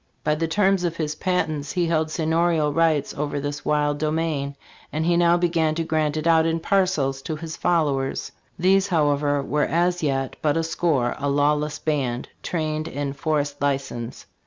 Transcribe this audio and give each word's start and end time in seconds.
By 0.23 0.33
the 0.33 0.47
terms 0.47 0.83
of 0.83 0.95
his 0.97 1.13
patent 1.13 1.67
he 1.73 1.85
held 1.85 2.09
seignorial 2.09 2.73
rights 2.73 3.13
over 3.13 3.39
this 3.39 3.63
wild 3.63 3.99
domain; 3.99 4.55
and 4.91 5.05
he 5.05 5.15
now 5.15 5.37
began 5.37 5.75
to 5.75 5.83
grant 5.83 6.17
it 6.17 6.25
out 6.25 6.47
in 6.47 6.59
parcels 6.59 7.21
to 7.21 7.35
his 7.35 7.55
followers. 7.55 8.31
These, 8.57 8.87
however, 8.87 9.43
were 9.43 9.65
as 9.65 10.01
yet 10.01 10.37
but 10.41 10.57
a 10.57 10.63
score; 10.63 11.15
a 11.19 11.29
lawless 11.29 11.77
band, 11.77 12.29
trained 12.41 12.87
in 12.87 13.13
forest 13.13 13.61
license." 13.61 14.25